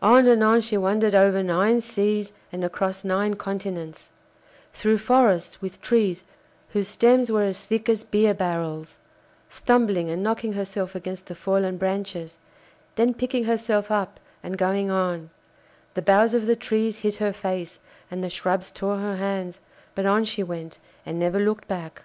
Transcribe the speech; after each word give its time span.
On 0.00 0.26
and 0.26 0.42
on 0.42 0.62
she 0.62 0.78
wandered 0.78 1.14
over 1.14 1.42
nine 1.42 1.82
seas 1.82 2.32
and 2.50 2.64
across 2.64 3.04
nine 3.04 3.34
continents; 3.34 4.10
through 4.72 4.96
forests 4.96 5.60
with 5.60 5.82
trees 5.82 6.24
whose 6.70 6.88
stems 6.88 7.30
were 7.30 7.42
as 7.42 7.60
thick 7.60 7.86
as 7.90 8.02
beer 8.02 8.32
barrels; 8.32 8.96
stumbling 9.50 10.08
and 10.08 10.22
knocking 10.22 10.54
herself 10.54 10.94
against 10.94 11.26
the 11.26 11.34
fallen 11.34 11.76
branches, 11.76 12.38
then 12.94 13.12
picking 13.12 13.44
herself 13.44 13.90
up 13.90 14.18
and 14.42 14.56
going 14.56 14.90
on; 14.90 15.28
the 15.92 16.00
boughs 16.00 16.32
of 16.32 16.46
the 16.46 16.56
trees 16.56 17.00
hit 17.00 17.16
her 17.16 17.34
face, 17.34 17.78
and 18.10 18.24
the 18.24 18.30
shrubs 18.30 18.70
tore 18.70 18.96
her 18.96 19.16
hands, 19.16 19.60
but 19.94 20.06
on 20.06 20.24
she 20.24 20.42
went, 20.42 20.78
and 21.04 21.18
never 21.18 21.38
looked 21.38 21.68
back. 21.68 22.00